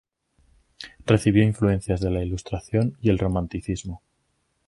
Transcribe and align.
Recibió 1.05 1.43
influencias 1.43 2.01
de 2.01 2.09
la 2.09 2.23
Ilustración 2.23 2.97
y 3.01 3.11
el 3.11 3.19
Romanticismo. 3.19 4.01